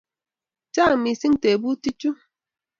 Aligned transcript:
Chang' 0.73 1.01
missing' 1.03 1.39
tyebutik 1.41 1.95
chu. 2.01 2.09